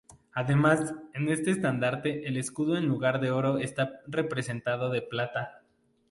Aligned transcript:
Además, 0.33 0.95
en 1.13 1.29
este 1.29 1.51
estandarte, 1.51 2.27
el 2.27 2.35
escudo 2.37 2.75
en 2.75 2.87
lugar 2.87 3.21
de 3.21 3.29
oro 3.29 3.59
está 3.59 4.01
representado 4.07 4.89
de 4.89 5.03
plata. 5.03 5.61